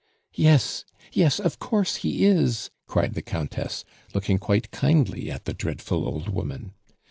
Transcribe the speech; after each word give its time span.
"Yes, 0.33 0.83
yes, 1.13 1.39
of 1.39 1.59
course 1.59 1.97
he 1.97 2.25
is!" 2.25 2.71
cried 2.87 3.13
the 3.13 3.21
Countess, 3.21 3.85
looking 4.15 4.39
quite 4.39 4.71
kindly 4.71 5.29
at 5.29 5.45
the 5.45 5.53
dreadful 5.53 6.07
old 6.07 6.27
woman. 6.27 6.73